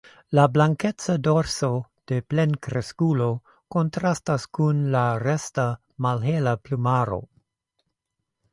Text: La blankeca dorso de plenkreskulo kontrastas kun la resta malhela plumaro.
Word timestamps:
La 0.37 0.43
blankeca 0.51 1.15
dorso 1.27 1.69
de 2.11 2.17
plenkreskulo 2.33 3.27
kontrastas 3.77 4.49
kun 4.59 4.81
la 4.97 5.03
resta 5.27 5.69
malhela 6.07 6.55
plumaro. 6.67 7.21